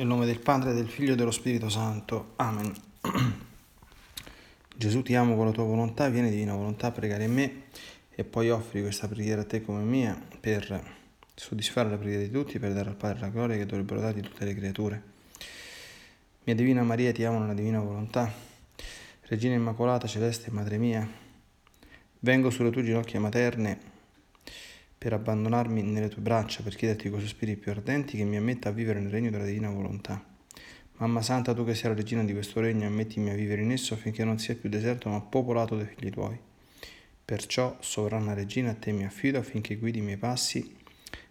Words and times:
Nel 0.00 0.08
nome 0.08 0.24
del 0.24 0.40
Padre, 0.40 0.72
del 0.72 0.88
Figlio 0.88 1.12
e 1.12 1.14
dello 1.14 1.30
Spirito 1.30 1.68
Santo. 1.68 2.32
Amen. 2.36 2.74
Gesù 4.74 5.02
ti 5.02 5.14
amo 5.14 5.36
con 5.36 5.44
la 5.44 5.52
tua 5.52 5.64
volontà, 5.64 6.08
vieni 6.08 6.30
divina 6.30 6.54
volontà 6.54 6.86
a 6.86 6.90
pregare 6.90 7.24
in 7.24 7.34
me 7.34 7.64
e 8.08 8.24
poi 8.24 8.48
offri 8.48 8.80
questa 8.80 9.08
preghiera 9.08 9.42
a 9.42 9.44
te 9.44 9.60
come 9.60 9.82
mia 9.82 10.18
per 10.40 10.82
soddisfare 11.34 11.90
la 11.90 11.98
preghiera 11.98 12.22
di 12.22 12.30
tutti, 12.30 12.58
per 12.58 12.72
dare 12.72 12.88
al 12.88 12.96
Padre 12.96 13.20
la 13.20 13.28
gloria 13.28 13.58
che 13.58 13.66
dovrebbero 13.66 14.00
dargli 14.00 14.22
tutte 14.22 14.46
le 14.46 14.54
creature. 14.54 15.02
Mia 16.44 16.54
Divina 16.54 16.82
Maria, 16.82 17.12
ti 17.12 17.22
amo 17.22 17.38
nella 17.38 17.52
divina 17.52 17.80
volontà. 17.80 18.32
Regina 19.26 19.52
Immacolata, 19.52 20.06
Celeste, 20.06 20.50
Madre 20.50 20.78
mia, 20.78 21.06
vengo 22.20 22.48
sulle 22.48 22.70
tue 22.70 22.84
ginocchia 22.84 23.20
materne 23.20 23.89
per 25.00 25.14
abbandonarmi 25.14 25.80
nelle 25.80 26.10
tue 26.10 26.20
braccia, 26.20 26.62
per 26.62 26.76
chiederti 26.76 27.08
con 27.08 27.22
sospiri 27.22 27.56
più 27.56 27.70
ardenti 27.70 28.18
che 28.18 28.24
mi 28.24 28.36
ammetta 28.36 28.68
a 28.68 28.72
vivere 28.72 29.00
nel 29.00 29.08
regno 29.10 29.30
della 29.30 29.46
divina 29.46 29.70
volontà. 29.70 30.22
Mamma 30.98 31.22
Santa, 31.22 31.54
tu 31.54 31.64
che 31.64 31.74
sei 31.74 31.88
la 31.88 31.96
regina 31.96 32.22
di 32.22 32.34
questo 32.34 32.60
regno, 32.60 32.86
ammettimi 32.86 33.30
a 33.30 33.34
vivere 33.34 33.62
in 33.62 33.72
esso 33.72 33.94
affinché 33.94 34.24
non 34.24 34.38
sia 34.38 34.54
più 34.56 34.68
deserto 34.68 35.08
ma 35.08 35.18
popolato 35.22 35.74
dai 35.74 35.86
figli 35.86 36.10
tuoi. 36.10 36.38
Perciò, 37.24 37.78
sovrana 37.80 38.34
regina, 38.34 38.72
a 38.72 38.74
te 38.74 38.92
mi 38.92 39.06
affido 39.06 39.38
affinché 39.38 39.76
guidi 39.76 40.00
i 40.00 40.02
miei 40.02 40.18
passi 40.18 40.76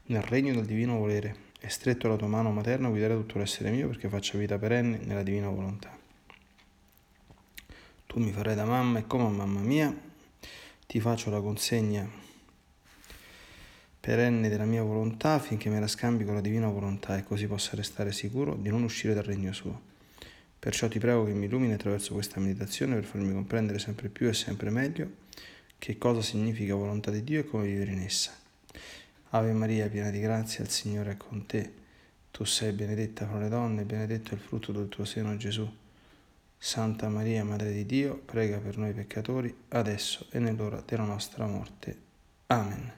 nel 0.05 0.23
regno 0.23 0.51
del 0.55 0.65
divino 0.65 0.97
volere 0.97 1.35
e 1.59 1.69
stretto 1.69 2.07
la 2.07 2.15
tua 2.15 2.25
mano 2.25 2.49
materna 2.49 2.89
guidare 2.89 3.13
tutto 3.13 3.37
l'essere 3.37 3.69
mio 3.69 3.87
perché 3.87 4.09
faccia 4.09 4.39
vita 4.39 4.57
perenne 4.57 4.97
nella 5.03 5.21
divina 5.21 5.47
volontà. 5.47 5.95
Tu 8.07 8.19
mi 8.19 8.31
farai 8.31 8.55
da 8.55 8.65
mamma 8.65 8.97
e 8.97 9.05
come 9.05 9.29
mamma 9.29 9.59
mia 9.59 9.95
ti 10.87 10.99
faccio 10.99 11.29
la 11.29 11.39
consegna 11.39 12.28
perenne 13.99 14.49
della 14.49 14.65
mia 14.65 14.83
volontà 14.83 15.33
affinché 15.33 15.69
me 15.69 15.79
la 15.79 15.87
scambi 15.87 16.23
con 16.23 16.35
la 16.35 16.41
divina 16.41 16.67
volontà 16.67 17.17
e 17.17 17.23
così 17.23 17.47
possa 17.47 17.75
restare 17.75 18.11
sicuro 18.11 18.55
di 18.55 18.69
non 18.69 18.83
uscire 18.83 19.13
dal 19.13 19.23
regno 19.23 19.51
suo. 19.53 19.87
Perciò 20.59 20.87
ti 20.87 20.99
prego 20.99 21.25
che 21.25 21.33
mi 21.33 21.45
illumini 21.45 21.73
attraverso 21.73 22.13
questa 22.13 22.39
meditazione 22.39 22.95
per 22.95 23.05
farmi 23.05 23.33
comprendere 23.33 23.79
sempre 23.79 24.09
più 24.09 24.27
e 24.27 24.33
sempre 24.33 24.69
meglio 24.69 25.27
che 25.77 25.97
cosa 25.97 26.21
significa 26.21 26.75
volontà 26.75 27.09
di 27.09 27.23
Dio 27.23 27.39
e 27.39 27.45
come 27.45 27.65
vivere 27.65 27.91
in 27.91 28.01
essa. 28.01 28.31
Ave 29.29 29.53
Maria, 29.53 29.87
piena 29.87 30.09
di 30.09 30.19
grazia, 30.19 30.63
il 30.63 30.69
Signore 30.69 31.11
è 31.11 31.17
con 31.17 31.45
te. 31.45 31.73
Tu 32.31 32.43
sei 32.43 32.73
benedetta 32.73 33.25
fra 33.27 33.39
le 33.39 33.47
donne 33.47 33.81
e 33.81 33.85
benedetto 33.85 34.31
è 34.31 34.33
il 34.33 34.39
frutto 34.39 34.71
del 34.71 34.89
tuo 34.89 35.05
seno, 35.05 35.37
Gesù. 35.37 35.69
Santa 36.57 37.07
Maria, 37.07 37.45
Madre 37.45 37.71
di 37.71 37.85
Dio, 37.85 38.17
prega 38.17 38.57
per 38.57 38.77
noi 38.77 38.91
peccatori, 38.91 39.55
adesso 39.69 40.25
e 40.31 40.39
nell'ora 40.39 40.83
della 40.85 41.05
nostra 41.05 41.45
morte. 41.45 41.97
Amen. 42.47 42.91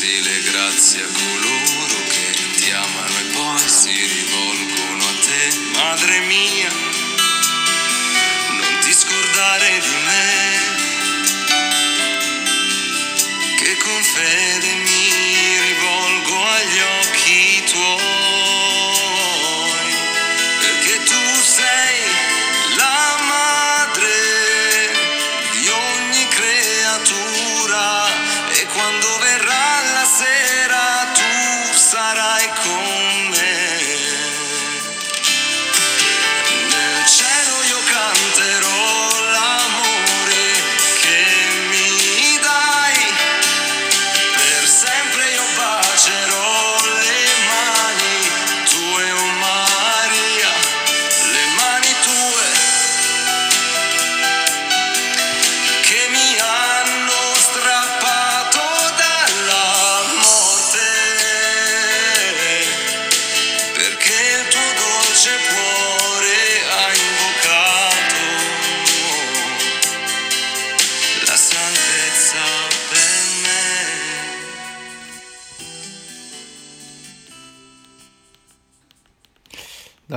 Dispensi 0.00 0.22
le 0.22 0.50
grazie 0.50 1.02
a 1.02 1.06
coloro 1.06 2.02
che 2.08 2.32
ti 2.56 2.70
amano 2.70 3.18
e 3.18 3.32
poi 3.32 3.58
si 3.68 3.92
rivolgono 3.92 5.04
a 5.04 5.14
te, 5.20 5.58
madre 5.74 6.20
mia, 6.20 6.59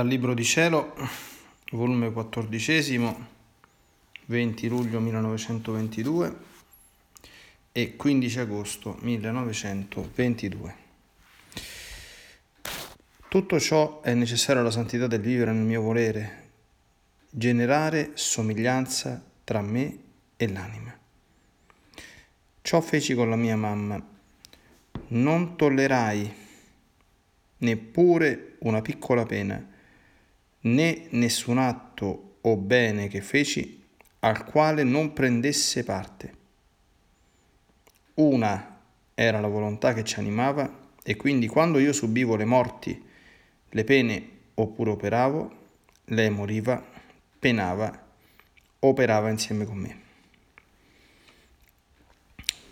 Dal 0.04 0.12
Libro 0.12 0.34
di 0.34 0.44
Cielo, 0.44 0.94
volume 1.70 2.12
14, 2.12 3.16
20 4.26 4.68
luglio 4.68 5.00
1922 5.00 6.36
e 7.72 7.96
15 7.96 8.38
agosto 8.38 8.98
1922. 9.00 10.74
Tutto 13.28 13.58
ciò 13.58 14.02
è 14.02 14.12
necessario 14.12 14.60
alla 14.60 14.70
santità 14.70 15.06
del 15.06 15.22
vivere 15.22 15.52
nel 15.52 15.64
mio 15.64 15.80
volere, 15.80 16.50
generare 17.30 18.10
somiglianza 18.12 19.24
tra 19.42 19.62
me 19.62 19.98
e 20.36 20.52
l'anima. 20.52 20.94
Ciò 22.60 22.80
feci 22.82 23.14
con 23.14 23.30
la 23.30 23.36
mia 23.36 23.56
mamma. 23.56 24.06
Non 25.08 25.56
tollerai 25.56 26.34
neppure 27.56 28.56
una 28.58 28.82
piccola 28.82 29.24
pena, 29.24 29.72
né 30.64 31.06
nessun 31.10 31.58
atto 31.58 32.36
o 32.40 32.56
bene 32.56 33.08
che 33.08 33.20
feci 33.20 33.82
al 34.20 34.44
quale 34.44 34.84
non 34.84 35.12
prendesse 35.12 35.84
parte. 35.84 36.42
Una 38.14 38.80
era 39.14 39.40
la 39.40 39.48
volontà 39.48 39.92
che 39.92 40.04
ci 40.04 40.18
animava 40.18 40.82
e 41.02 41.16
quindi 41.16 41.46
quando 41.46 41.78
io 41.78 41.92
subivo 41.92 42.36
le 42.36 42.44
morti, 42.44 43.04
le 43.68 43.84
pene 43.84 44.28
oppure 44.54 44.90
operavo, 44.90 45.62
lei 46.06 46.30
moriva, 46.30 46.82
penava, 47.38 48.06
operava 48.80 49.30
insieme 49.30 49.64
con 49.64 49.76
me. 49.76 50.02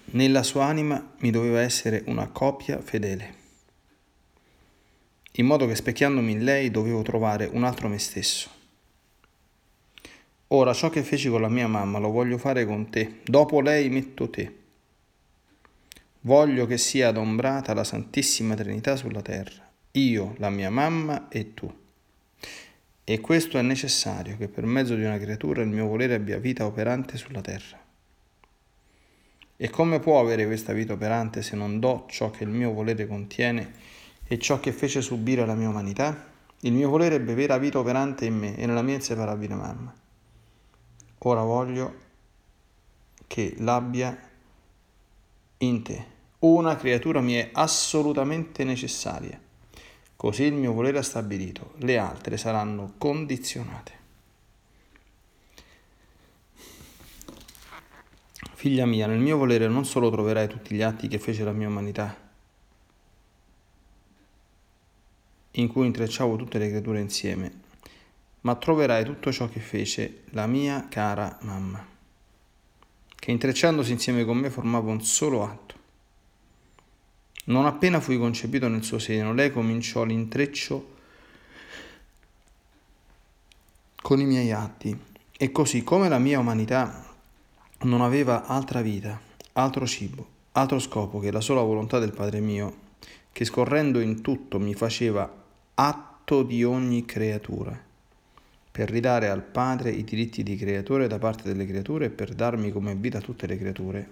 Nella 0.05 0.43
sua 0.43 0.67
anima 0.67 1.15
mi 1.19 1.31
doveva 1.31 1.61
essere 1.61 2.03
una 2.07 2.29
copia 2.29 2.81
fedele, 2.81 3.35
in 5.37 5.47
modo 5.47 5.67
che 5.67 5.75
specchiandomi 5.75 6.33
in 6.33 6.45
lei 6.45 6.71
dovevo 6.71 7.03
trovare 7.03 7.49
un 7.51 7.65
altro 7.65 7.89
me 7.89 7.99
stesso. 7.99 8.51
Ora 10.49 10.75
ciò 10.75 10.91
che 10.91 11.03
feci 11.03 11.31
con 11.31 11.41
la 11.41 11.49
mia 11.49 11.67
mamma 11.67 11.99
lo 11.99 12.11
voglio 12.11 12.37
fare 12.37 12.67
con 12.67 12.91
te, 12.91 13.21
dopo 13.25 13.63
lei 13.63 13.89
metto 13.89 14.29
te. 14.29 14.61
Voglio 16.21 16.67
che 16.67 16.77
sia 16.77 17.09
adombrata 17.09 17.73
la 17.73 17.85
Santissima 17.85 18.55
Trinità 18.55 18.95
sulla 18.95 19.23
terra, 19.23 19.67
io, 19.93 20.35
la 20.37 20.51
mia 20.51 20.71
mamma 20.71 21.29
e 21.31 21.55
tu. 21.55 21.73
E 23.05 23.21
questo 23.21 23.59
è 23.59 23.63
necessario 23.63 24.37
che 24.37 24.49
per 24.49 24.65
mezzo 24.67 24.95
di 24.95 25.03
una 25.03 25.19
creatura 25.19 25.63
il 25.63 25.69
mio 25.69 25.87
volere 25.87 26.15
abbia 26.15 26.39
vita 26.39 26.67
operante 26.67 27.17
sulla 27.17 27.41
terra. 27.41 27.81
E 29.57 29.71
come 29.71 29.99
può 30.01 30.21
avere 30.21 30.45
questa 30.45 30.73
vita 30.75 30.93
operante 30.93 31.41
se 31.41 31.57
non 31.57 31.81
do 31.81 32.05
ciò 32.09 32.31
che 32.31 32.45
il 32.45 32.51
mio 32.51 32.73
volere 32.73 33.07
contiene 33.07 33.73
e 34.27 34.39
ciò 34.39 34.61
che 34.61 34.73
fece 34.73 35.03
subire 35.03 35.43
alla 35.43 35.55
mia 35.55 35.69
umanità? 35.69 36.31
Il 36.61 36.73
mio 36.73 36.89
volere 36.89 37.17
ebbe 37.17 37.35
vera 37.35 37.59
vita 37.59 37.79
operante 37.79 38.25
in 38.25 38.39
me 38.39 38.57
e 38.57 38.67
nella 38.67 38.83
mia 38.83 38.95
inseparabile 38.95 39.55
mamma. 39.55 39.93
Ora 41.19 41.43
voglio 41.43 41.95
che 43.27 43.55
l'abbia 43.59 44.17
in 45.59 45.83
te. 45.83 46.07
Una 46.41 46.77
creatura 46.77 47.21
mi 47.21 47.35
è 47.35 47.51
assolutamente 47.53 48.65
necessaria. 48.65 49.41
Così 50.17 50.45
il 50.45 50.55
mio 50.55 50.73
volere 50.73 50.99
ha 50.99 51.03
stabilito, 51.03 51.73
le 51.79 51.99
altre 51.99 52.37
saranno 52.37 52.95
condizionate. 52.99 54.01
Figlia 58.55 58.87
mia, 58.87 59.09
nel 59.09 59.19
mio 59.19 59.37
volere 59.37 59.67
non 59.67 59.85
solo 59.85 60.11
troverai 60.11 60.47
tutti 60.47 60.77
gli 60.77 60.83
atti 60.83 61.09
che 61.09 61.19
fece 61.19 61.43
la 61.43 61.51
mia 61.51 61.67
umanità, 61.67 62.17
in 65.53 65.69
cui 65.69 65.87
intrecciavo 65.87 66.37
tutte 66.37 66.59
le 66.59 66.69
creature 66.69 67.01
insieme, 67.01 67.61
ma 68.43 68.55
troverai 68.55 69.05
tutto 69.05 69.31
ciò 69.33 69.49
che 69.49 69.61
fece 69.61 70.23
la 70.31 70.47
mia 70.47 70.87
cara 70.89 71.39
mamma, 71.43 71.87
che 73.15 73.31
intrecciandosi 73.31 73.93
insieme 73.93 74.25
con 74.25 74.39
me 74.39 74.51
formava 74.51 74.91
un 74.91 75.03
solo 75.05 75.45
atto. 75.45 75.75
Non 77.45 77.67
appena 77.67 78.01
fui 78.01 78.19
concepito 78.19 78.69
nel 78.69 78.85
suo 78.85 78.99
seno, 78.99 79.35
lei 79.35 79.51
cominciò 79.51 80.05
l'intreccio 80.05 80.91
con 84.01 84.21
i 84.21 84.25
miei 84.25 84.53
atti, 84.53 84.97
e 85.37 85.53
così 85.53 85.83
come 85.83 86.09
la 86.09 86.19
mia 86.19 86.39
umanità 86.39 87.05
non 87.81 88.01
aveva 88.01 88.47
altra 88.47 88.81
vita, 88.81 89.21
altro 89.55 89.87
cibo, 89.87 90.27
altro 90.53 90.79
scopo 90.79 91.19
che 91.19 91.33
la 91.33 91.41
sola 91.41 91.63
volontà 91.63 91.99
del 91.99 92.13
Padre 92.13 92.41
mio, 92.41 92.91
che 93.33 93.45
scorrendo 93.45 94.01
in 94.01 94.21
tutto 94.21 94.59
mi 94.59 94.75
faceva 94.75 95.42
atto 95.75 96.43
di 96.43 96.65
ogni 96.65 97.05
creatura, 97.05 97.79
per 98.71 98.91
ridare 98.91 99.29
al 99.29 99.43
Padre 99.43 99.91
i 99.91 100.05
diritti 100.05 100.43
di 100.43 100.57
creatore 100.57 101.07
da 101.07 101.19
parte 101.19 101.45
delle 101.45 101.67
creature 101.67 102.07
e 102.07 102.11
per 102.11 102.35
darmi 102.35 102.71
come 102.71 102.95
vita 102.95 103.19
a 103.19 103.23
tutte 103.23 103.47
le 103.47 103.59
creature. 103.59 104.09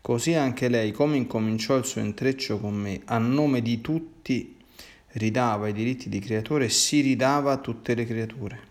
Così 0.00 0.34
anche 0.34 0.68
lei, 0.68 0.92
come 0.92 1.16
incominciò 1.16 1.76
il 1.76 1.84
suo 1.84 2.00
intreccio 2.00 2.58
con 2.58 2.74
me, 2.74 3.02
a 3.04 3.18
nome 3.18 3.62
di 3.62 3.80
tutti 3.80 4.56
ridava 5.12 5.68
i 5.68 5.72
diritti 5.72 6.08
di 6.08 6.18
creatore 6.18 6.66
e 6.66 6.70
si 6.70 7.00
ridava 7.00 7.52
a 7.52 7.58
tutte 7.58 7.94
le 7.94 8.06
creature 8.06 8.68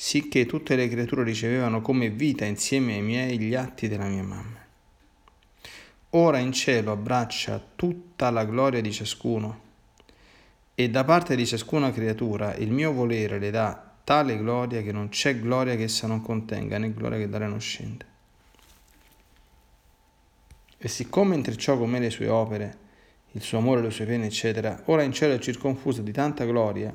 sicché 0.00 0.46
tutte 0.46 0.76
le 0.76 0.88
creature 0.88 1.24
ricevevano 1.24 1.82
come 1.82 2.08
vita 2.08 2.44
insieme 2.44 2.94
ai 2.94 3.02
miei 3.02 3.36
gli 3.36 3.56
atti 3.56 3.88
della 3.88 4.06
mia 4.06 4.22
mamma. 4.22 4.64
Ora 6.10 6.38
in 6.38 6.52
cielo 6.52 6.92
abbraccia 6.92 7.60
tutta 7.74 8.30
la 8.30 8.44
gloria 8.44 8.80
di 8.80 8.92
ciascuno 8.92 9.66
e 10.80 10.88
da 10.88 11.02
parte 11.02 11.34
di 11.34 11.44
ciascuna 11.44 11.90
creatura 11.90 12.54
il 12.54 12.70
mio 12.70 12.92
volere 12.92 13.40
le 13.40 13.50
dà 13.50 13.96
tale 14.04 14.38
gloria 14.38 14.80
che 14.80 14.92
non 14.92 15.08
c'è 15.08 15.36
gloria 15.36 15.74
che 15.74 15.82
essa 15.82 16.06
non 16.06 16.22
contenga 16.22 16.78
né 16.78 16.94
gloria 16.94 17.18
che 17.18 17.28
da 17.28 17.38
lei 17.38 17.48
non 17.48 17.60
scende. 17.60 18.06
E 20.78 20.86
siccome 20.86 21.34
intrecciò 21.34 21.76
con 21.76 21.90
me 21.90 21.98
le 21.98 22.10
sue 22.10 22.28
opere, 22.28 22.78
il 23.32 23.42
suo 23.42 23.58
amore, 23.58 23.82
le 23.82 23.90
sue 23.90 24.04
pene, 24.04 24.26
eccetera, 24.26 24.82
ora 24.84 25.02
in 25.02 25.10
cielo 25.12 25.34
è 25.34 25.40
circonfusa 25.40 26.00
di 26.00 26.12
tanta 26.12 26.44
gloria 26.44 26.94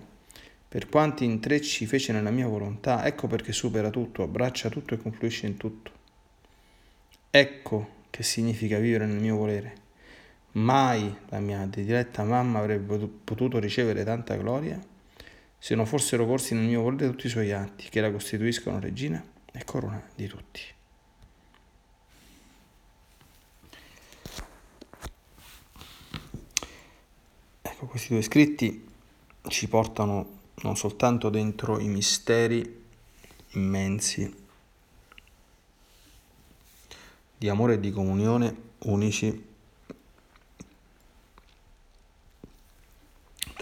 per 0.69 0.87
quanti 0.87 1.25
intrecci 1.25 1.85
fece 1.85 2.13
nella 2.13 2.31
mia 2.31 2.47
volontà, 2.47 3.05
ecco 3.05 3.27
perché 3.27 3.51
supera 3.51 3.89
tutto, 3.89 4.23
abbraccia 4.23 4.69
tutto 4.69 4.93
e 4.93 4.97
confluisce 4.97 5.45
in 5.45 5.57
tutto. 5.57 5.91
Ecco 7.29 7.89
che 8.09 8.23
significa 8.23 8.77
vivere 8.77 9.05
nel 9.05 9.19
mio 9.19 9.35
volere. 9.35 9.82
Mai 10.53 11.15
la 11.29 11.39
mia 11.39 11.65
diretta 11.65 12.23
mamma 12.23 12.59
avrebbe 12.59 13.07
potuto 13.23 13.57
ricevere 13.57 14.03
tanta 14.03 14.35
gloria 14.35 14.79
se 15.57 15.75
non 15.75 15.85
fossero 15.85 16.25
corsi 16.25 16.53
nel 16.53 16.65
mio 16.65 16.81
volere 16.81 17.09
tutti 17.09 17.27
i 17.27 17.29
suoi 17.29 17.51
atti, 17.53 17.87
che 17.89 18.01
la 18.01 18.11
costituiscono 18.11 18.79
regina 18.79 19.23
e 19.51 19.63
corona 19.63 20.05
di 20.13 20.27
tutti. 20.27 20.61
Ecco, 27.61 27.85
questi 27.85 28.09
due 28.09 28.21
scritti 28.21 28.85
ci 29.47 29.67
portano 29.69 30.39
non 30.63 30.75
soltanto 30.75 31.29
dentro 31.29 31.79
i 31.79 31.87
misteri 31.87 32.83
immensi 33.51 34.35
di 37.37 37.49
amore 37.49 37.75
e 37.75 37.79
di 37.79 37.91
comunione 37.91 38.55
unici 38.79 39.51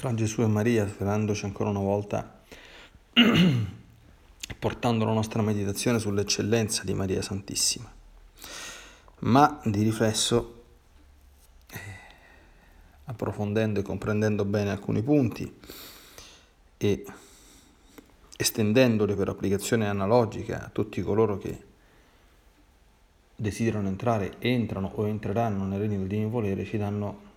tra 0.01 0.15
Gesù 0.15 0.42
e 0.42 0.48
Maria, 0.48 0.88
svelandoci 0.88 1.45
ancora 1.45 1.69
una 1.69 1.77
volta, 1.77 2.42
portando 4.57 5.06
la 5.06 5.13
nostra 5.13 5.44
meditazione 5.44 6.00
sull'eccellenza 6.00 6.83
di 6.83 6.95
Maria 6.95 7.21
Santissima, 7.21 7.88
ma 9.19 9.62
di 9.63 9.83
riflesso, 9.83 10.63
eh, 11.69 11.80
approfondendo 13.03 13.80
e 13.80 13.83
comprendendo 13.83 14.44
bene 14.44 14.71
alcuni 14.71 15.03
punti, 15.03 15.56
e 16.77 17.06
estendendole 18.36 19.13
per 19.13 19.30
applicazione 19.30 19.88
analogica 19.88 20.65
a 20.65 20.69
tutti 20.69 21.00
coloro 21.03 21.38
che 21.38 21.63
desiderano 23.36 23.88
entrare, 23.88 24.38
entrano 24.39 24.94
o 24.95 25.06
entreranno 25.06 25.63
nel 25.65 25.80
regno 25.80 26.00
del 26.00 26.07
divino 26.07 26.30
volere, 26.30 26.65
ci 26.65 26.80
danno 26.80 27.30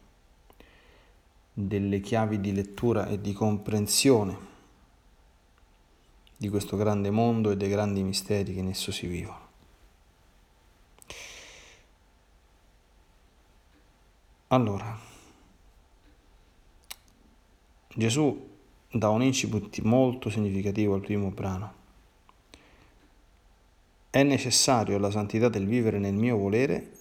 delle 1.57 2.01
chiavi 2.01 2.41
di 2.41 2.53
lettura 2.53 3.07
e 3.07 3.21
di 3.21 3.33
comprensione 3.33 4.53
di 6.37 6.49
questo 6.49 6.77
grande 6.77 7.11
mondo 7.11 7.53
e 7.53 7.57
dei 7.57 7.69
grandi 7.69 8.03
misteri 8.03 8.53
che 8.53 8.59
in 8.59 8.69
esso 8.69 8.91
si 8.91 9.07
vivono. 9.07 9.43
Allora, 14.49 14.99
Gesù 17.95 18.51
dà 18.91 19.09
un 19.09 19.23
incipit 19.23 19.81
molto 19.83 20.31
significativo 20.31 20.95
al 20.95 21.01
primo 21.01 21.31
brano. 21.31 21.83
È 24.11 24.23
necessario 24.23 24.97
alla 24.97 25.11
santità 25.11 25.49
del 25.49 25.67
vivere 25.67 25.99
nel 25.99 26.15
mio 26.15 26.37
volere 26.37 26.93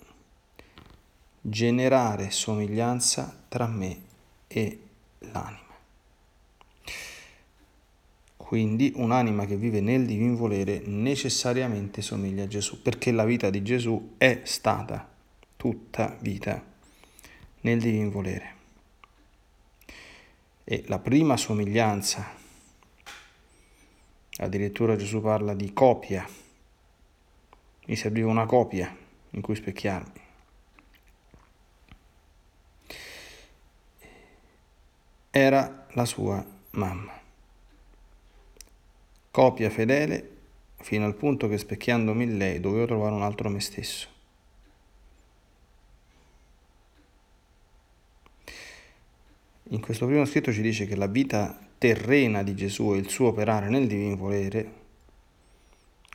generare 1.41 2.31
somiglianza 2.31 3.45
tra 3.49 3.67
me 3.67 4.11
e 4.53 4.79
l'anima. 5.19 5.61
Quindi 8.37 8.93
un'anima 8.95 9.45
che 9.45 9.55
vive 9.55 9.81
nel 9.81 10.05
divin 10.05 10.35
volere 10.35 10.79
necessariamente 10.85 12.03
somiglia 12.03 12.43
a 12.43 12.47
Gesù, 12.47 12.83
perché 12.83 13.11
la 13.11 13.25
vita 13.25 13.49
di 13.49 13.63
Gesù 13.63 14.13
è 14.17 14.41
stata 14.43 15.09
tutta 15.57 16.15
vita 16.19 16.63
nel 17.61 17.79
divin 17.79 18.11
volere. 18.11 18.51
E 20.63 20.83
la 20.85 20.99
prima 20.99 21.35
somiglianza, 21.35 22.31
addirittura 24.37 24.95
Gesù 24.95 25.19
parla 25.19 25.55
di 25.55 25.73
copia, 25.73 26.27
mi 27.85 27.95
serviva 27.95 28.29
una 28.29 28.45
copia 28.45 28.95
in 29.31 29.41
cui 29.41 29.55
specchiarmi. 29.55 30.22
Era 35.35 35.87
la 35.93 36.05
sua 36.05 36.45
mamma. 36.73 37.11
Copia 39.31 39.71
fedele 39.71 40.29
fino 40.75 41.05
al 41.05 41.15
punto 41.15 41.47
che 41.47 41.57
specchiandomi 41.57 42.23
in 42.23 42.37
lei 42.37 42.59
dovevo 42.59 42.85
trovare 42.85 43.15
un 43.15 43.23
altro 43.23 43.49
me 43.49 43.59
stesso. 43.59 44.07
In 49.69 49.81
questo 49.81 50.05
primo 50.05 50.23
scritto 50.25 50.53
ci 50.53 50.61
dice 50.61 50.85
che 50.85 50.95
la 50.95 51.07
vita 51.07 51.59
terrena 51.79 52.43
di 52.43 52.53
Gesù 52.53 52.93
e 52.93 52.97
il 52.97 53.09
suo 53.09 53.29
operare 53.29 53.69
nel 53.69 53.87
divino 53.87 54.15
volere, 54.15 54.71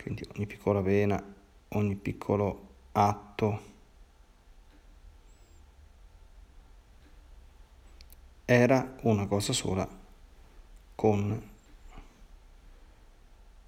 quindi 0.00 0.24
ogni 0.36 0.46
piccola 0.46 0.80
pena, 0.80 1.20
ogni 1.70 1.96
piccolo 1.96 2.68
atto, 2.92 3.62
era 8.50 8.94
una 9.02 9.26
cosa 9.26 9.52
sola 9.52 9.86
con 10.94 11.42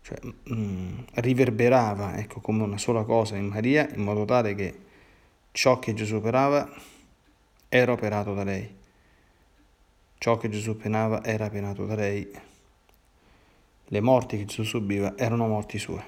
cioè, 0.03 0.19
mh, 0.23 0.55
mm, 0.55 0.99
riverberava 1.15 2.17
ecco, 2.17 2.41
come 2.41 2.63
una 2.63 2.79
sola 2.79 3.05
cosa 3.05 3.37
in 3.37 3.47
Maria 3.47 3.89
in 3.95 4.03
modo 4.03 4.25
tale 4.25 4.55
che 4.55 4.79
ciò 5.53 5.79
che 5.79 5.93
Gesù 5.93 6.17
operava 6.17 6.69
era 7.69 7.93
operato 7.93 8.33
da 8.35 8.45
lei 8.45 8.79
Ciò 10.23 10.37
che 10.37 10.51
Gesù 10.51 10.77
penava 10.77 11.25
era 11.25 11.49
penato 11.49 11.87
da 11.87 11.95
lei. 11.95 12.31
Le 13.87 14.01
morti 14.03 14.37
che 14.37 14.45
Gesù 14.45 14.65
subiva 14.65 15.17
erano 15.17 15.47
morti 15.47 15.79
sue. 15.79 16.05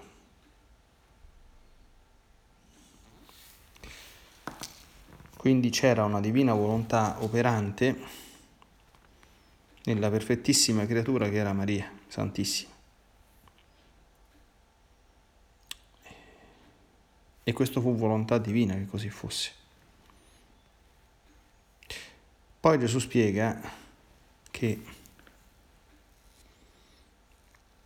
Quindi 5.35 5.71
c'era 5.71 6.05
una 6.05 6.21
divina 6.21 6.53
volontà 6.53 7.17
operante 7.21 7.97
nella 9.85 10.11
perfettissima 10.11 10.87
creatura 10.87 11.29
che 11.29 11.37
era 11.37 11.53
Maria, 11.53 11.91
Santissima. 12.07 12.71
E 17.45 17.53
questo 17.53 17.81
fu 17.81 17.97
volontà 17.97 18.39
divina 18.39 18.75
che 18.75 18.87
così 18.87 19.11
fosse. 19.11 19.51
Poi 22.61 22.79
Gesù 22.79 23.01
spiega 23.01 23.61
che 24.51 24.83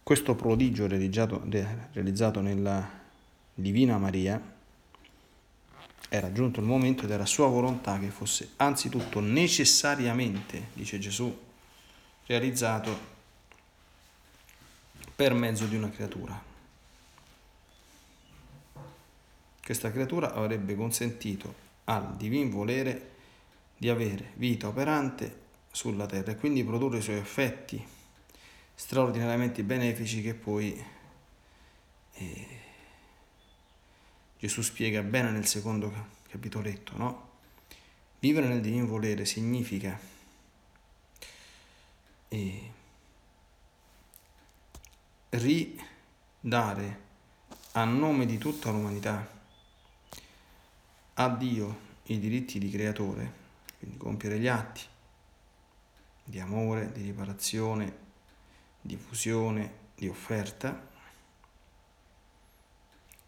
questo 0.03 0.35
prodigio 0.35 0.87
realizzato, 0.87 2.41
nella 2.41 3.05
Divina 3.55 3.97
Maria 3.97 4.55
era 6.11 6.31
giunto 6.31 6.61
il 6.61 6.67
momento 6.67 7.05
ed 7.05 7.11
era 7.11 7.25
sua 7.25 7.49
volontà 7.49 7.99
che 7.99 8.11
fosse 8.11 8.51
anzitutto 8.57 9.21
necessariamente, 9.21 10.69
dice 10.75 10.99
Gesù, 10.99 11.45
realizzato 12.27 13.15
per 15.15 15.33
mezzo 15.35 15.67
di 15.67 15.77
una 15.77 15.91
creatura. 15.91 16.55
Questa 19.65 19.91
creatura 19.91 20.35
avrebbe 20.35 20.77
consentito 20.77 21.65
al 21.85 22.17
divin 22.17 22.51
volere 22.51 23.15
di 23.77 23.89
avere 23.89 24.33
vita 24.35 24.69
operante 24.69 25.45
sulla 25.71 26.07
terra 26.07 26.33
e 26.33 26.37
quindi 26.37 26.65
produrre 26.65 26.99
i 26.99 27.03
suoi 27.03 27.17
effetti 27.17 27.85
straordinariamente 28.75 29.63
benefici 29.63 30.23
che 30.23 30.35
poi 30.35 30.85
eh, 32.15 32.47
Gesù 34.39 34.63
spiega 34.63 35.03
bene 35.03 35.31
nel 35.31 35.47
secondo 35.47 35.93
capitoletto, 36.29 36.97
no? 36.97 37.29
Vivere 38.19 38.49
nel 38.49 38.61
divino 38.61 38.87
volere 38.87 39.25
significa 39.25 39.99
eh, 42.29 42.71
ridare 45.31 47.05
a 47.73 47.85
nome 47.85 48.27
di 48.27 48.39
tutta 48.39 48.71
l'umanità 48.71 49.35
a 51.15 51.29
Dio 51.31 51.85
i 52.05 52.19
diritti 52.19 52.59
di 52.59 52.71
creatore, 52.71 53.33
quindi 53.79 53.97
compiere 53.97 54.39
gli 54.39 54.47
atti 54.47 54.83
di 56.23 56.41
amore, 56.41 56.93
di 56.93 57.03
riparazione, 57.03 58.05
di 58.81 58.97
fusione, 58.97 59.85
di 59.95 60.09
offerta 60.09 60.89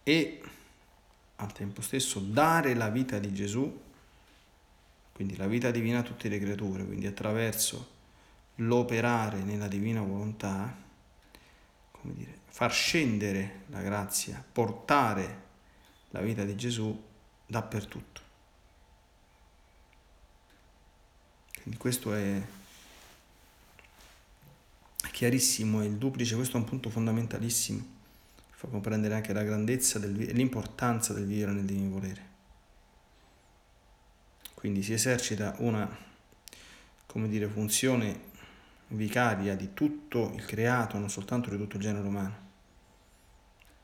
e 0.02 0.42
al 1.36 1.52
tempo 1.52 1.80
stesso 1.80 2.18
dare 2.20 2.74
la 2.74 2.88
vita 2.88 3.18
di 3.18 3.32
Gesù, 3.32 3.82
quindi 5.12 5.36
la 5.36 5.46
vita 5.46 5.70
divina 5.70 6.00
a 6.00 6.02
tutte 6.02 6.28
le 6.28 6.38
creature, 6.38 6.84
quindi 6.84 7.06
attraverso 7.06 7.96
l'operare 8.58 9.38
nella 9.42 9.68
divina 9.68 10.00
volontà, 10.00 10.76
come 11.90 12.14
dire, 12.14 12.38
far 12.46 12.72
scendere 12.72 13.64
la 13.66 13.82
grazia, 13.82 14.42
portare 14.52 15.46
la 16.10 16.20
vita 16.20 16.44
di 16.44 16.56
Gesù 16.56 17.04
dappertutto. 17.46 18.20
Quindi 21.62 21.78
questo 21.78 22.14
è 22.14 22.42
chiarissimo, 25.10 25.80
è 25.82 25.84
il 25.84 25.96
duplice, 25.96 26.36
questo 26.36 26.56
è 26.56 26.60
un 26.60 26.66
punto 26.66 26.90
fondamentalissimo 26.90 27.96
fa 28.58 28.66
comprendere 28.66 29.14
anche 29.14 29.32
la 29.32 29.44
grandezza 29.44 30.00
e 30.02 30.08
l'importanza 30.08 31.12
del 31.12 31.26
vivere 31.26 31.52
nel 31.52 31.64
divino 31.64 31.90
volere. 31.90 32.26
Quindi 34.54 34.82
si 34.82 34.92
esercita 34.92 35.54
una, 35.58 35.88
come 37.06 37.28
dire, 37.28 37.46
funzione 37.46 38.20
vicaria 38.88 39.54
di 39.54 39.74
tutto 39.74 40.32
il 40.34 40.44
creato, 40.44 40.98
non 40.98 41.10
soltanto 41.10 41.50
di 41.50 41.56
tutto 41.56 41.76
il 41.76 41.82
genere 41.82 42.06
umano. 42.06 42.46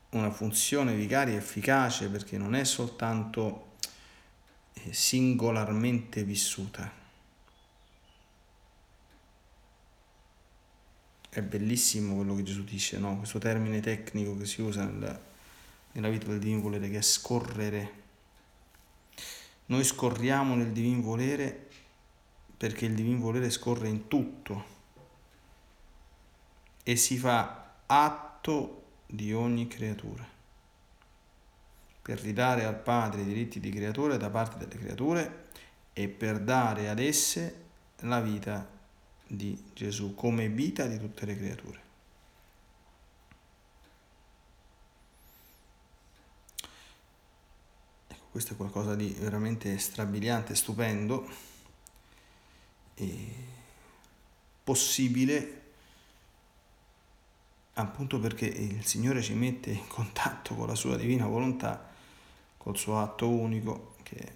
Una 0.09 0.31
funzione 0.31 0.95
vicaria 0.95 1.35
efficace 1.35 2.09
perché 2.09 2.37
non 2.37 2.55
è 2.55 2.63
soltanto 2.63 3.73
eh, 4.73 4.93
singolarmente 4.93 6.23
vissuta, 6.23 7.03
è 11.29 11.41
bellissimo 11.41 12.15
quello 12.15 12.33
che 12.35 12.43
Gesù 12.43 12.63
dice, 12.63 12.97
no? 12.97 13.17
questo 13.17 13.39
termine 13.39 13.81
tecnico 13.81 14.37
che 14.37 14.45
si 14.45 14.61
usa 14.61 14.85
nella, 14.85 15.19
nella 15.91 16.07
vita 16.07 16.27
del 16.27 16.39
divino 16.39 16.61
volere, 16.61 16.89
che 16.89 16.99
è 16.99 17.01
scorrere. 17.01 18.03
Noi 19.65 19.83
scorriamo 19.83 20.55
nel 20.55 20.71
divino 20.71 21.01
volere 21.01 21.67
perché 22.55 22.85
il 22.85 22.93
divino 22.93 23.19
volere 23.19 23.49
scorre 23.49 23.89
in 23.89 24.07
tutto 24.07 24.74
e 26.87 26.95
si 26.95 27.17
fa 27.17 27.77
atto 27.87 28.83
di 29.07 29.33
ogni 29.33 29.67
creatura 29.67 30.23
per 32.05 32.19
ridare 32.19 32.65
al 32.65 32.79
Padre 32.79 33.21
i 33.21 33.25
diritti 33.25 33.59
di 33.59 33.71
creatore 33.71 34.17
da 34.17 34.29
parte 34.29 34.59
delle 34.59 34.79
creature 34.79 35.47
e 35.91 36.07
per 36.07 36.39
dare 36.39 36.87
ad 36.87 36.99
esse 36.99 37.63
la 38.01 38.21
vita 38.21 38.69
di 39.25 39.71
Gesù 39.73 40.13
come 40.13 40.47
vita 40.47 40.85
di 40.85 40.99
tutte 40.99 41.25
le 41.25 41.35
creature. 41.35 41.81
Ecco, 48.09 48.25
questo 48.29 48.53
è 48.53 48.55
qualcosa 48.55 48.93
di 48.93 49.15
veramente 49.17 49.75
strabiliante, 49.79 50.53
stupendo 50.53 51.27
e 52.93 53.33
possibile 54.63 55.64
appunto 57.75 58.19
perché 58.19 58.45
il 58.45 58.85
Signore 58.85 59.21
ci 59.21 59.33
mette 59.33 59.71
in 59.71 59.87
contatto 59.87 60.55
con 60.55 60.67
la 60.67 60.75
sua 60.75 60.95
divina 60.95 61.27
volontà, 61.27 61.89
col 62.57 62.77
suo 62.77 63.01
atto 63.01 63.29
unico, 63.29 63.95
che 64.03 64.15
è 64.15 64.33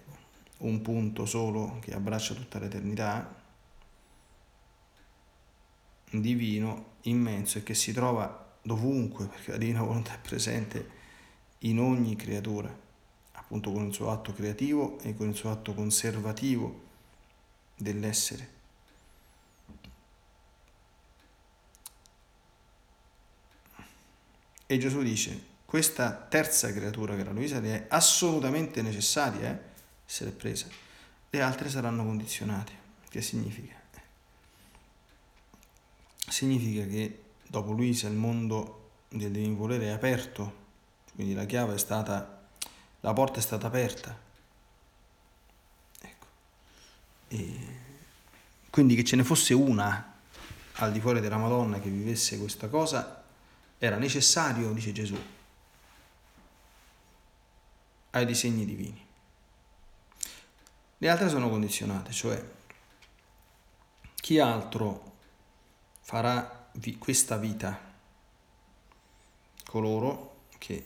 un 0.58 0.82
punto 0.82 1.26
solo 1.26 1.78
che 1.80 1.94
abbraccia 1.94 2.34
tutta 2.34 2.58
l'eternità 2.58 3.38
divino 6.10 6.96
immenso 7.02 7.58
e 7.58 7.62
che 7.62 7.74
si 7.74 7.92
trova 7.92 8.56
dovunque, 8.62 9.26
perché 9.26 9.52
la 9.52 9.56
divina 9.56 9.82
volontà 9.82 10.14
è 10.14 10.18
presente 10.18 10.98
in 11.60 11.78
ogni 11.78 12.16
creatura, 12.16 12.74
appunto 13.32 13.72
con 13.72 13.86
il 13.86 13.94
suo 13.94 14.10
atto 14.10 14.32
creativo 14.32 14.98
e 15.00 15.14
con 15.14 15.28
il 15.28 15.34
suo 15.34 15.50
atto 15.50 15.72
conservativo 15.72 16.88
dell'essere. 17.76 18.58
E 24.70 24.78
Gesù 24.78 25.02
dice, 25.02 25.46
questa 25.64 26.12
terza 26.12 26.72
creatura 26.72 27.16
che 27.16 27.24
la 27.24 27.32
Luisa 27.32 27.60
è 27.60 27.86
assolutamente 27.88 28.82
necessaria 28.82 29.50
eh, 29.50 29.58
essere 30.06 30.30
presa, 30.30 30.68
le 31.28 31.42
altre 31.42 31.68
saranno 31.68 32.04
condizionate. 32.04 32.70
Che 33.08 33.20
significa? 33.20 33.74
significa 36.28 36.86
che 36.86 37.22
dopo 37.48 37.72
Luisa 37.72 38.06
il 38.06 38.14
mondo 38.14 38.90
del 39.08 39.32
divino 39.32 39.56
volere 39.56 39.86
è 39.86 39.90
aperto, 39.90 40.54
quindi 41.16 41.34
la 41.34 41.46
chiave 41.46 41.74
è 41.74 41.78
stata, 41.78 42.46
la 43.00 43.12
porta 43.12 43.40
è 43.40 43.42
stata 43.42 43.66
aperta. 43.66 44.16
Ecco. 46.00 46.26
E 47.26 47.56
quindi 48.70 48.94
che 48.94 49.02
ce 49.02 49.16
ne 49.16 49.24
fosse 49.24 49.52
una 49.52 50.14
al 50.74 50.92
di 50.92 51.00
fuori 51.00 51.18
della 51.18 51.38
Madonna 51.38 51.80
che 51.80 51.90
vivesse 51.90 52.38
questa 52.38 52.68
cosa 52.68 53.19
era 53.82 53.96
necessario, 53.96 54.72
dice 54.72 54.92
Gesù, 54.92 55.18
ai 58.10 58.26
disegni 58.26 58.66
divini. 58.66 59.06
Le 60.98 61.08
altre 61.08 61.30
sono 61.30 61.48
condizionate, 61.48 62.12
cioè 62.12 62.44
chi 64.16 64.38
altro 64.38 65.12
farà 66.02 66.68
vi- 66.72 66.98
questa 66.98 67.38
vita 67.38 67.80
coloro 69.64 70.42
che 70.58 70.84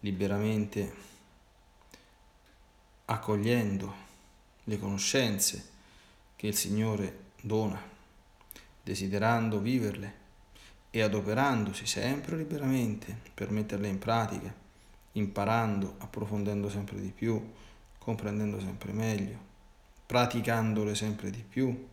liberamente 0.00 0.94
accogliendo 3.04 3.94
le 4.64 4.78
conoscenze 4.78 5.70
che 6.36 6.46
il 6.46 6.56
Signore 6.56 7.32
dona, 7.42 7.78
desiderando 8.82 9.58
viverle 9.58 10.24
e 10.96 11.02
adoperandosi 11.02 11.84
sempre 11.84 12.38
liberamente 12.38 13.14
per 13.34 13.50
metterle 13.50 13.86
in 13.86 13.98
pratica, 13.98 14.50
imparando, 15.12 15.96
approfondendo 15.98 16.70
sempre 16.70 16.98
di 16.98 17.10
più, 17.10 17.52
comprendendo 17.98 18.58
sempre 18.60 18.92
meglio, 18.92 19.38
praticandole 20.06 20.94
sempre 20.94 21.28
di 21.28 21.44
più, 21.46 21.86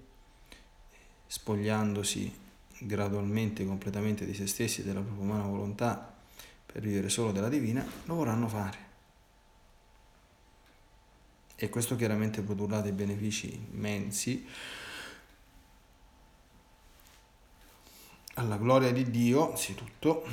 spogliandosi 1.27 2.33
gradualmente, 2.79 3.65
completamente 3.65 4.25
di 4.25 4.33
se 4.33 4.47
stessi 4.47 4.79
e 4.79 4.83
della 4.85 5.01
propria 5.01 5.25
umana 5.25 5.43
volontà 5.47 6.15
per 6.65 6.81
vivere 6.81 7.09
solo 7.09 7.33
della 7.33 7.49
divina, 7.49 7.85
lo 8.05 8.15
vorranno 8.15 8.47
fare. 8.47 8.91
e 11.55 11.69
questo 11.69 11.95
chiaramente 11.95 12.41
produrrà 12.41 12.81
dei 12.81 12.91
benefici 12.91 13.67
immensi 13.71 14.45
alla 18.35 18.57
gloria 18.57 18.91
di 18.91 19.09
Dio, 19.09 19.51
anzitutto, 19.51 20.25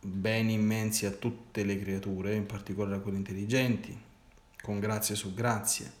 beni 0.00 0.54
immensi 0.54 1.06
a 1.06 1.10
tutte 1.10 1.64
le 1.64 1.78
creature, 1.78 2.34
in 2.34 2.46
particolare 2.46 2.96
a 2.96 3.00
quelle 3.00 3.18
intelligenti, 3.18 3.98
con 4.62 4.78
grazie 4.78 5.14
su 5.14 5.34
grazie, 5.34 5.92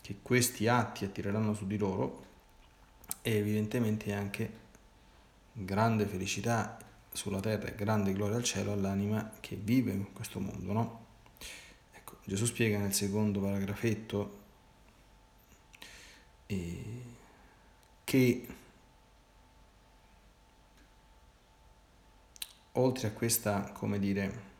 che 0.00 0.16
questi 0.22 0.66
atti 0.66 1.04
attireranno 1.04 1.54
su 1.54 1.66
di 1.66 1.76
loro 1.76 2.30
e 3.20 3.36
evidentemente 3.36 4.12
anche 4.12 4.60
grande 5.52 6.06
felicità 6.06 6.78
sulla 7.12 7.40
terra 7.40 7.68
e 7.68 7.74
grande 7.74 8.12
gloria 8.12 8.36
al 8.36 8.44
cielo 8.44 8.72
all'anima 8.72 9.32
che 9.40 9.56
vive 9.56 9.92
in 9.92 10.12
questo 10.12 10.40
mondo, 10.40 10.72
no? 10.72 11.04
Ecco, 11.92 12.16
Gesù 12.24 12.46
spiega 12.46 12.78
nel 12.78 12.94
secondo 12.94 13.40
paragrafetto 13.40 14.40
che 18.04 18.46
oltre 22.72 23.08
a 23.08 23.12
questa, 23.12 23.72
come 23.72 23.98
dire, 23.98 24.50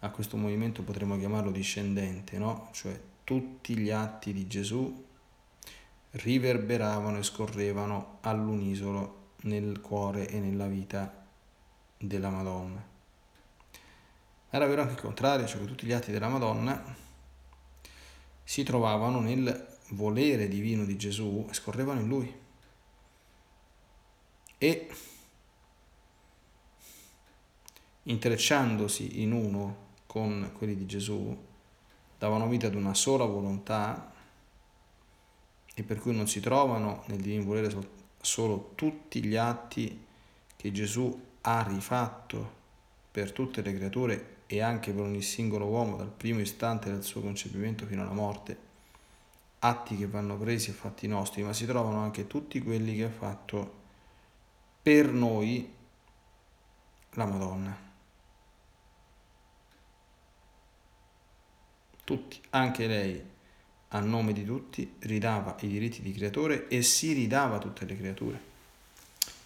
a 0.00 0.10
questo 0.10 0.36
movimento 0.36 0.82
potremmo 0.82 1.18
chiamarlo 1.18 1.50
discendente, 1.50 2.38
no? 2.38 2.68
Cioè 2.72 3.00
tutti 3.24 3.76
gli 3.76 3.90
atti 3.90 4.32
di 4.32 4.46
Gesù 4.46 5.04
riverberavano 6.10 7.18
e 7.18 7.22
scorrevano 7.22 8.18
all'unisono 8.22 9.24
nel 9.42 9.80
cuore 9.80 10.28
e 10.28 10.38
nella 10.40 10.66
vita 10.66 11.24
della 11.98 12.30
Madonna. 12.30 12.82
Era 14.50 14.66
vero 14.66 14.82
anche 14.82 14.94
il 14.94 15.00
contrario, 15.00 15.46
cioè 15.46 15.60
che 15.60 15.66
tutti 15.66 15.86
gli 15.86 15.92
atti 15.92 16.12
della 16.12 16.28
Madonna 16.28 17.04
si 18.44 18.62
trovavano 18.62 19.20
nel 19.20 19.75
volere 19.90 20.48
divino 20.48 20.84
di 20.84 20.96
Gesù 20.96 21.46
scorrevano 21.52 22.00
in 22.00 22.08
lui. 22.08 22.34
E 24.58 24.88
intrecciandosi 28.04 29.22
in 29.22 29.32
uno 29.32 29.84
con 30.06 30.52
quelli 30.56 30.76
di 30.76 30.86
Gesù, 30.86 31.36
davano 32.18 32.48
vita 32.48 32.68
ad 32.68 32.74
una 32.74 32.94
sola 32.94 33.24
volontà 33.24 34.12
e 35.74 35.82
per 35.82 35.98
cui 35.98 36.14
non 36.14 36.26
si 36.26 36.40
trovano 36.40 37.02
nel 37.08 37.20
divino 37.20 37.44
volere 37.44 37.74
solo 38.20 38.72
tutti 38.74 39.22
gli 39.22 39.36
atti 39.36 40.04
che 40.56 40.72
Gesù 40.72 41.20
ha 41.42 41.62
rifatto 41.62 42.54
per 43.10 43.32
tutte 43.32 43.60
le 43.60 43.74
creature 43.74 44.36
e 44.46 44.62
anche 44.62 44.92
per 44.92 45.02
ogni 45.02 45.22
singolo 45.22 45.66
uomo 45.66 45.96
dal 45.96 46.10
primo 46.10 46.40
istante 46.40 46.90
del 46.90 47.02
suo 47.02 47.20
concepimento 47.20 47.84
fino 47.84 48.02
alla 48.02 48.12
morte, 48.12 48.56
atti 49.68 49.96
che 49.96 50.06
vanno 50.06 50.36
presi 50.36 50.70
e 50.70 50.74
fatti 50.74 51.06
nostri, 51.06 51.42
ma 51.42 51.52
si 51.52 51.66
trovano 51.66 52.00
anche 52.00 52.26
tutti 52.26 52.60
quelli 52.62 52.96
che 52.96 53.04
ha 53.04 53.10
fatto 53.10 53.84
per 54.82 55.12
noi 55.12 55.72
la 57.10 57.24
Madonna. 57.24 57.84
Tutti, 62.04 62.40
anche 62.50 62.86
lei, 62.86 63.24
a 63.88 64.00
nome 64.00 64.32
di 64.32 64.44
tutti, 64.44 64.96
ridava 65.00 65.56
i 65.60 65.66
diritti 65.66 66.02
di 66.02 66.12
creatore 66.12 66.68
e 66.68 66.82
si 66.82 67.12
ridava 67.12 67.56
a 67.56 67.58
tutte 67.58 67.84
le 67.84 67.96
creature. 67.96 68.40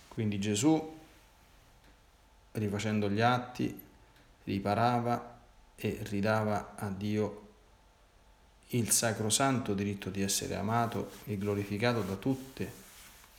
Quindi 0.08 0.38
Gesù, 0.38 0.98
rifacendo 2.52 3.08
gli 3.08 3.20
atti, 3.20 3.80
riparava 4.44 5.38
e 5.76 5.98
ridava 6.02 6.74
a 6.76 6.90
Dio 6.90 7.48
il 8.72 8.90
sacrosanto 8.90 9.74
diritto 9.74 10.10
di 10.10 10.22
essere 10.22 10.54
amato 10.54 11.12
e 11.24 11.36
glorificato 11.36 12.02
da 12.02 12.14
tutte 12.16 12.72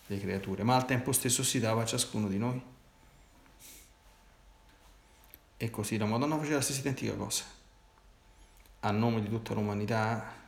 le 0.07 0.19
creature, 0.19 0.63
ma 0.63 0.75
al 0.75 0.85
tempo 0.85 1.11
stesso 1.11 1.43
si 1.43 1.59
dava 1.59 1.83
a 1.83 1.85
ciascuno 1.85 2.27
di 2.27 2.37
noi. 2.37 2.61
E 5.57 5.69
così 5.69 5.97
la 5.97 6.05
Madonna 6.05 6.37
faceva 6.37 6.55
la 6.55 6.61
stessa 6.61 6.79
identica 6.79 7.13
cosa 7.13 7.59
a 8.83 8.91
nome 8.91 9.21
di 9.21 9.29
tutta 9.29 9.53
l'umanità, 9.53 10.39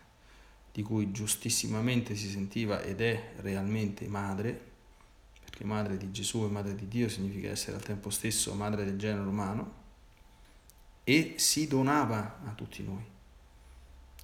di 0.72 0.82
cui 0.82 1.12
giustissimamente 1.12 2.16
si 2.16 2.30
sentiva 2.30 2.82
ed 2.82 3.00
è 3.00 3.34
realmente 3.38 4.08
madre, 4.08 4.72
perché 5.40 5.64
madre 5.66 5.98
di 5.98 6.12
Gesù 6.12 6.44
e 6.44 6.48
madre 6.48 6.74
di 6.74 6.88
Dio 6.88 7.10
significa 7.10 7.50
essere 7.50 7.78
al 7.78 7.84
tempo 7.84 8.10
stesso 8.10 8.54
madre 8.56 8.86
del 8.86 8.98
genere 8.98 9.28
umano, 9.28 9.82
e 11.04 11.36
si 11.38 11.68
donava 11.68 12.40
a 12.44 12.52
tutti 12.54 12.82
noi. 12.84 13.06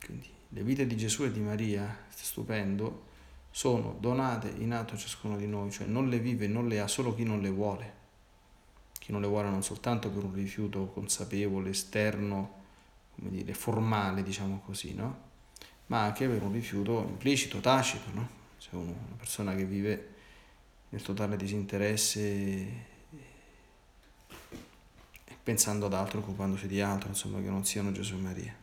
Quindi 0.04 0.38
le 0.50 0.64
vite 0.64 0.88
di 0.88 0.98
Gesù 0.98 1.24
e 1.24 1.32
di 1.32 1.40
Maria, 1.40 2.06
stupendo, 2.10 3.08
sono 3.52 3.96
donate 4.00 4.50
in 4.58 4.74
atto 4.74 4.94
a 4.94 4.98
ciascuno 4.98 5.38
di 5.38 5.48
noi, 5.48 5.72
cioè 5.72 5.88
non 5.88 6.10
le 6.10 6.20
vive, 6.20 6.48
non 6.48 6.68
le 6.68 6.80
ha 6.80 6.88
solo 6.88 7.14
chi 7.14 7.24
non 7.24 7.42
le 7.42 7.50
vuole, 7.50 7.94
chi 9.00 9.12
non 9.12 9.22
le 9.22 9.28
vuole 9.28 9.50
non 9.50 9.64
soltanto 9.64 10.10
per 10.10 10.24
un 10.24 10.34
rifiuto 10.34 10.88
consapevole, 10.88 11.70
esterno, 11.70 12.58
come 13.16 13.30
dire, 13.30 13.54
formale, 13.54 14.24
diciamo 14.24 14.62
così, 14.66 14.94
no? 14.94 15.28
ma 15.90 16.04
anche 16.04 16.28
per 16.28 16.42
un 16.44 16.52
rifiuto 16.52 17.06
implicito, 17.08 17.60
tacito, 17.60 18.12
no? 18.14 18.28
Cioè 18.58 18.76
una 18.76 18.94
persona 19.18 19.56
che 19.56 19.66
vive 19.66 20.14
nel 20.90 21.02
totale 21.02 21.36
disinteresse 21.36 22.88
pensando 25.42 25.88
ad 25.88 25.94
altro, 25.94 26.20
occupandosi 26.20 26.68
di 26.68 26.80
altro, 26.80 27.10
insomma, 27.10 27.42
che 27.42 27.50
non 27.50 27.66
siano 27.66 27.92
Gesù 27.92 28.16
e 28.16 28.18
Maria. 28.18 28.56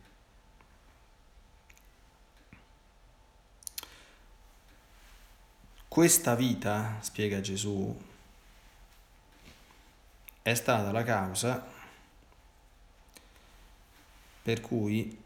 Questa 5.97 6.35
vita, 6.35 6.99
spiega 7.01 7.41
Gesù, 7.41 7.99
è 10.43 10.53
stata 10.53 10.91
la 10.91 11.01
causa 11.01 11.65
per 14.43 14.61
cui 14.61 15.17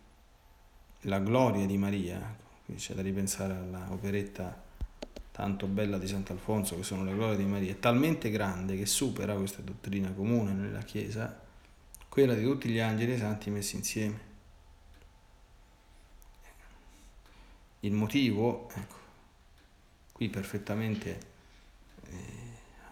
la 1.02 1.20
gloria 1.20 1.66
di 1.66 1.78
Maria, 1.78 2.38
qui 2.64 2.76
c'è 2.76 2.94
da 2.94 3.02
ripensare 3.02 3.54
alla 3.54 3.88
operetta 3.90 4.64
tanto 5.34 5.68
bella 5.68 5.98
di 5.98 6.08
Sant'Alfonso 6.08 6.78
che 6.78 6.84
sono 6.84 7.04
le 7.04 7.16
glorie 7.16 7.36
di 7.36 7.44
Maria, 7.44 7.74
è 7.74 7.80
talmente 7.80 8.30
grande 8.30 8.78
che 8.78 8.86
supera 8.86 9.36
questa 9.36 9.62
dottrina 9.62 10.14
comune 10.14 10.54
nella 10.54 10.84
Chiesa, 10.84 11.38
quella 12.08 12.34
di 12.34 12.44
tutti 12.44 12.70
gli 12.70 12.80
angeli 12.80 13.12
e 13.12 13.18
santi 13.18 13.50
messi 13.50 13.76
insieme. 13.76 14.20
Il 17.82 17.92
motivo, 17.92 18.70
ecco, 18.74 19.00
qui 20.22 20.30
perfettamente 20.30 21.20
eh, 22.06 22.16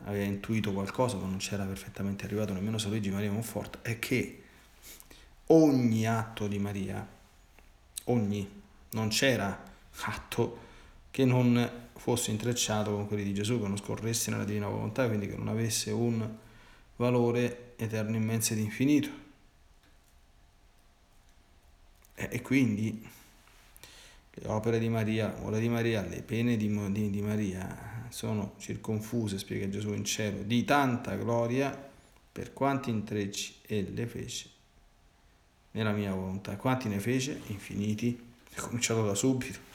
aveva 0.05 0.23
intuito 0.23 0.73
qualcosa, 0.73 1.17
ma 1.17 1.27
non 1.27 1.37
c'era 1.37 1.63
perfettamente 1.63 2.25
arrivato 2.25 2.53
nemmeno 2.53 2.79
San 2.79 2.89
Luigi 2.89 3.11
Maria 3.11 3.31
Monforte, 3.31 3.77
è 3.83 3.99
che 3.99 4.41
ogni 5.47 6.07
atto 6.07 6.47
di 6.47 6.57
Maria, 6.57 7.07
ogni, 8.05 8.49
non 8.91 9.09
c'era 9.09 9.63
atto 10.05 10.57
che 11.11 11.23
non 11.23 11.89
fosse 11.97 12.31
intrecciato 12.31 12.95
con 12.95 13.05
quelli 13.05 13.25
di 13.25 13.35
Gesù, 13.35 13.61
che 13.61 13.67
non 13.67 13.77
scorresse 13.77 14.31
nella 14.31 14.43
divina 14.43 14.67
volontà, 14.67 15.05
quindi 15.05 15.27
che 15.27 15.35
non 15.37 15.49
avesse 15.49 15.91
un 15.91 16.27
valore 16.95 17.73
eterno, 17.75 18.15
immenso 18.15 18.53
ed 18.53 18.59
infinito. 18.59 19.09
E, 22.15 22.41
quindi 22.41 23.07
opere 24.45 24.79
di 24.79 24.89
Maria, 24.89 25.31
l'amore 25.31 25.59
di 25.59 25.69
Maria, 25.69 26.01
le 26.01 26.21
pene 26.21 26.57
di, 26.57 26.67
di, 26.91 27.09
di 27.09 27.21
Maria 27.21 28.07
sono 28.09 28.53
circonfuse, 28.57 29.37
spiega 29.37 29.69
Gesù 29.69 29.93
in 29.93 30.03
cielo, 30.03 30.41
di 30.43 30.63
tanta 30.65 31.15
gloria 31.15 31.89
per 32.31 32.53
quanti 32.53 32.89
intrecci 32.89 33.55
e 33.65 33.87
le 33.91 34.07
fece 34.07 34.49
nella 35.71 35.91
mia 35.91 36.13
volontà. 36.13 36.55
Quanti 36.55 36.87
ne 36.87 36.99
fece? 36.99 37.41
Infiniti. 37.47 38.27
È 38.51 38.59
cominciato 38.59 39.05
da 39.05 39.13
subito. 39.13 39.67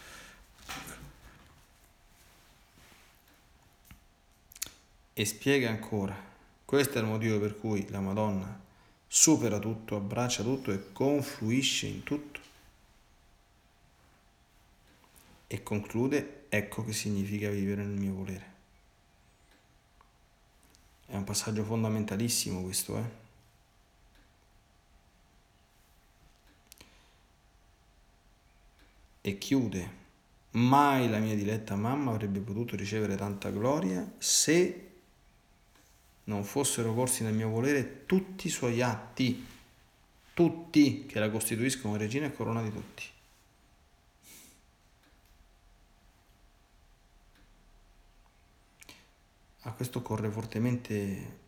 E 5.16 5.24
spiega 5.24 5.68
ancora, 5.68 6.16
questo 6.64 6.98
è 6.98 7.00
il 7.00 7.06
motivo 7.06 7.38
per 7.38 7.56
cui 7.56 7.88
la 7.90 8.00
Madonna 8.00 8.62
supera 9.06 9.60
tutto, 9.60 9.94
abbraccia 9.94 10.42
tutto 10.42 10.72
e 10.72 10.92
confluisce 10.92 11.86
in 11.86 12.02
tutto. 12.02 12.40
E 15.46 15.62
conclude, 15.62 16.46
ecco 16.48 16.84
che 16.84 16.92
significa 16.92 17.50
vivere 17.50 17.84
nel 17.84 17.98
mio 17.98 18.14
volere. 18.14 18.52
È 21.06 21.16
un 21.16 21.24
passaggio 21.24 21.64
fondamentalissimo 21.64 22.62
questo, 22.62 22.96
eh? 22.98 23.22
e 29.26 29.38
chiude. 29.38 30.02
Mai 30.50 31.08
la 31.08 31.18
mia 31.18 31.34
diletta 31.34 31.76
mamma 31.76 32.10
avrebbe 32.10 32.40
potuto 32.40 32.76
ricevere 32.76 33.16
tanta 33.16 33.48
gloria 33.50 34.12
se 34.18 34.90
non 36.24 36.44
fossero 36.44 36.92
corsi 36.92 37.22
nel 37.22 37.32
mio 37.32 37.48
volere 37.48 38.04
tutti 38.04 38.48
i 38.48 38.50
suoi 38.50 38.82
atti 38.82 39.46
tutti 40.34 41.06
che 41.06 41.18
la 41.20 41.30
costituiscono 41.30 41.96
regina 41.96 42.26
e 42.26 42.34
corona 42.34 42.60
di 42.60 42.70
tutti. 42.70 43.13
A 49.66 49.72
questo 49.72 49.98
occorre 49.98 50.30
fortemente 50.30 51.38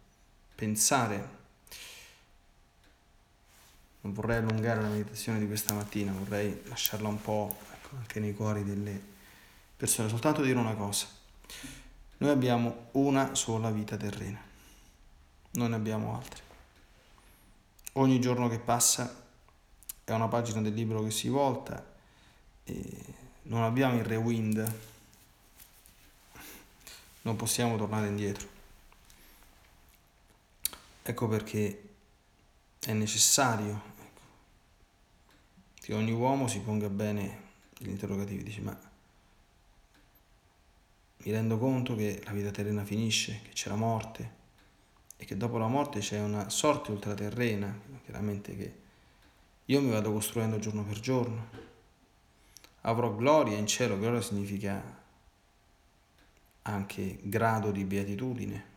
pensare. 0.55 1.35
Non 4.01 4.13
vorrei 4.13 4.39
allungare 4.39 4.81
la 4.81 4.89
meditazione 4.89 5.39
di 5.39 5.47
questa 5.47 5.75
mattina, 5.75 6.13
vorrei 6.13 6.63
lasciarla 6.65 7.09
un 7.09 7.21
po' 7.21 7.57
ecco, 7.75 7.97
anche 7.97 8.21
nei 8.21 8.35
cuori 8.35 8.65
delle 8.65 8.99
persone, 9.77 10.09
soltanto 10.09 10.43
dire 10.43 10.59
una 10.59 10.75
cosa. 10.75 11.07
Noi 12.19 12.31
abbiamo 12.31 12.89
una 12.93 13.35
sola 13.35 13.71
vita 13.71 13.97
terrena, 13.97 14.41
non 15.53 15.71
ne 15.71 15.77
abbiamo 15.77 16.17
altre. 16.17 16.43
Ogni 17.95 18.21
giorno 18.21 18.49
che 18.49 18.59
passa 18.59 19.25
è 20.05 20.13
una 20.13 20.29
pagina 20.29 20.63
del 20.63 20.73
libro 20.73 21.03
che 21.03 21.11
si 21.11 21.29
volta 21.29 21.85
e 22.65 23.05
non 23.43 23.63
abbiamo 23.63 23.97
il 23.97 24.05
rewind, 24.05 24.75
non 27.27 27.35
possiamo 27.35 27.77
tornare 27.77 28.07
indietro. 28.07 28.47
Ecco 31.03 31.27
perché 31.27 31.89
è 32.79 32.93
necessario 32.93 33.83
ecco, 33.99 34.21
che 35.75 35.93
ogni 35.93 36.13
uomo 36.13 36.47
si 36.47 36.61
ponga 36.61 36.89
bene 36.89 37.43
gli 37.79 37.89
interrogativi, 37.89 38.45
dice 38.45 38.61
ma 38.61 38.79
mi 41.19 41.33
rendo 41.33 41.59
conto 41.59 41.97
che 41.97 42.23
la 42.25 42.31
vita 42.31 42.53
terrena 42.53 42.85
finisce, 42.85 43.41
che 43.43 43.51
c'è 43.51 43.69
la 43.71 43.75
morte, 43.75 44.35
e 45.17 45.25
che 45.25 45.37
dopo 45.37 45.59
la 45.59 45.67
morte 45.67 45.99
c'è 45.99 46.21
una 46.21 46.49
sorte 46.49 46.93
ultraterrena, 46.93 47.77
chiaramente 48.05 48.57
che 48.57 48.75
io 49.65 49.81
mi 49.81 49.91
vado 49.91 50.13
costruendo 50.13 50.61
giorno 50.61 50.85
per 50.85 51.01
giorno. 51.01 51.49
Avrò 52.83 53.13
gloria 53.13 53.57
in 53.57 53.67
cielo, 53.67 53.99
gloria 53.99 54.21
significa 54.21 55.05
anche 56.67 57.19
grado 57.23 57.71
di 57.71 57.85
beatitudine. 57.85 58.75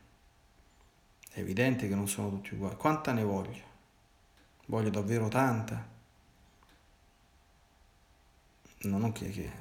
È 1.32 1.40
evidente 1.40 1.88
che 1.88 1.96
non 1.96 2.08
sono 2.08 2.30
tutti 2.30 2.54
uguali. 2.54 2.76
Quanta 2.76 3.12
ne 3.12 3.24
voglio? 3.24 3.68
Voglio 4.66 4.90
davvero 4.90 5.28
tanta? 5.28 5.88
Non 8.82 9.12
che, 9.12 9.30
che 9.30 9.52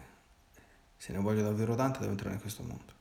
se 0.96 1.12
ne 1.12 1.18
voglio 1.18 1.42
davvero 1.42 1.74
tanta 1.74 2.00
devo 2.00 2.12
entrare 2.12 2.34
in 2.34 2.40
questo 2.40 2.62
mondo. 2.62 2.96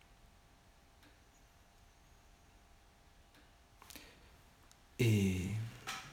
e 4.98 5.56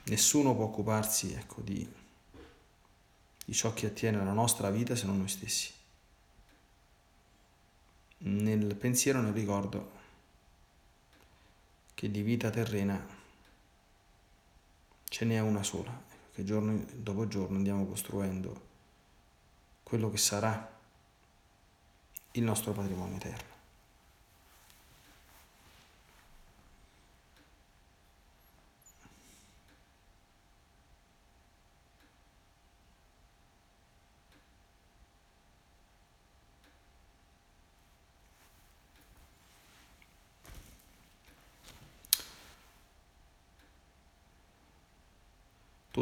nessuno 0.05 0.55
può 0.55 0.65
occuparsi 0.65 1.33
ecco, 1.33 1.63
di, 1.63 1.89
di 3.45 3.53
ciò 3.55 3.73
che 3.73 3.87
attiene 3.87 4.21
alla 4.21 4.33
nostra 4.33 4.71
vita 4.71 4.95
se 4.95 5.07
non 5.07 5.19
noi 5.19 5.29
stessi. 5.29 5.73
Nel 8.19 8.75
pensiero, 8.77 9.21
nel 9.21 9.33
ricordo 9.33 9.91
che 11.95 12.11
di 12.11 12.23
vita 12.23 12.51
terrena 12.51 13.07
ce 15.05 15.25
n'è 15.25 15.39
una 15.41 15.63
sola, 15.63 16.03
che 16.33 16.45
giorno 16.45 16.85
dopo 16.95 17.29
giorno 17.29 17.57
andiamo 17.57 17.87
costruendo 17.87 18.73
quello 19.83 20.11
che 20.11 20.17
sarà 20.17 20.73
il 22.33 22.43
nostro 22.43 22.73
patrimonio 22.73 23.17
eterno. 23.17 23.54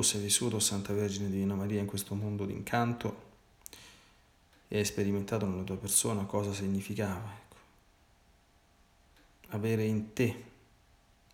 Sei 0.03 0.21
vissuto, 0.21 0.59
Santa 0.59 0.93
Vergine 0.93 1.31
Divina 1.31 1.55
Maria, 1.55 1.81
in 1.81 1.87
questo 1.87 2.15
mondo 2.15 2.45
d'incanto 2.45 3.31
e 4.67 4.79
hai 4.79 4.85
sperimentato 4.85 5.47
nella 5.47 5.63
tua 5.63 5.77
persona 5.77 6.25
cosa 6.25 6.53
significava. 6.53 7.31
Ecco. 7.31 7.57
Avere 9.49 9.85
in 9.85 10.13
te 10.13 10.45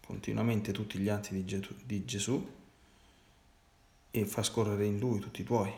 continuamente 0.05 0.73
tutti 0.73 0.99
gli 0.99 1.09
atti 1.09 1.43
di, 1.43 1.67
di 1.85 2.05
Gesù 2.05 2.57
e 4.11 4.27
far 4.27 4.45
scorrere 4.45 4.85
in 4.85 4.99
Lui 4.99 5.21
tutti 5.21 5.41
i 5.41 5.45
tuoi, 5.45 5.73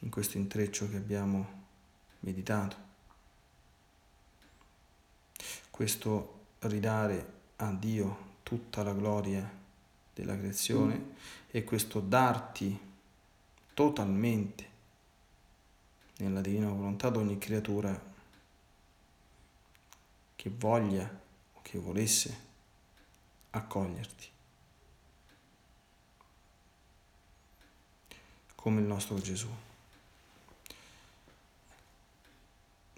in 0.00 0.10
questo 0.10 0.38
intreccio 0.38 0.88
che 0.88 0.96
abbiamo 0.96 1.64
meditato. 2.20 2.76
Questo 5.70 6.44
ridare 6.60 7.32
a 7.56 7.72
Dio 7.72 8.34
tutta 8.42 8.82
la 8.82 8.92
gloria 8.92 9.64
della 10.16 10.34
creazione 10.34 11.14
e 11.50 11.62
questo 11.62 12.00
darti 12.00 12.80
totalmente 13.74 14.70
nella 16.16 16.40
divina 16.40 16.70
volontà 16.70 17.08
ad 17.08 17.16
ogni 17.16 17.36
creatura 17.36 18.14
che 20.34 20.50
voglia 20.56 21.20
o 21.52 21.60
che 21.60 21.78
volesse 21.78 22.44
accoglierti. 23.50 24.28
Come 28.54 28.80
il 28.80 28.86
nostro 28.86 29.20
Gesù. 29.20 29.48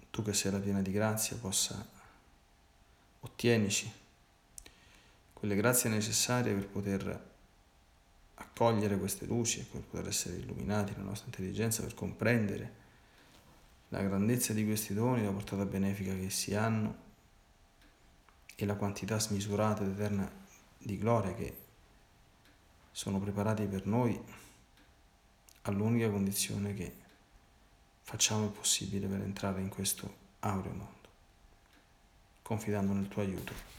Tu 0.09 0.23
che 0.23 0.33
sei 0.33 0.53
la 0.53 0.59
piena 0.59 0.81
di 0.81 0.91
grazia 0.91 1.35
possa 1.35 1.85
ottienici 3.19 3.98
quelle 5.39 5.55
grazie 5.55 5.89
necessarie 5.89 6.53
per 6.53 6.67
poter 6.67 7.27
accogliere 8.35 8.97
queste 8.97 9.25
luci, 9.25 9.63
per 9.63 9.81
poter 9.81 10.07
essere 10.09 10.35
illuminati 10.35 10.93
la 10.97 11.03
nostra 11.03 11.27
intelligenza, 11.27 11.81
per 11.81 11.93
comprendere 11.93 12.73
la 13.87 14.01
grandezza 14.01 14.51
di 14.51 14.65
questi 14.65 14.93
doni, 14.93 15.23
la 15.23 15.31
portata 15.31 15.65
benefica 15.65 16.13
che 16.13 16.25
essi 16.25 16.55
hanno 16.55 17.07
e 18.53 18.65
la 18.65 18.75
quantità 18.75 19.17
smisurata 19.17 19.83
ed 19.83 19.91
eterna 19.91 20.29
di 20.77 20.97
gloria 20.97 21.33
che 21.33 21.57
sono 22.91 23.17
preparati 23.19 23.65
per 23.65 23.85
noi 23.85 24.21
all'unica 25.63 26.09
condizione 26.09 26.73
che 26.73 26.93
facciamo 28.01 28.43
il 28.43 28.51
possibile 28.51 29.07
per 29.07 29.21
entrare 29.21 29.61
in 29.61 29.69
questo 29.69 30.13
aureo 30.39 30.71
mondo, 30.71 31.07
confidando 32.41 32.91
nel 32.91 33.07
tuo 33.07 33.21
aiuto 33.21 33.78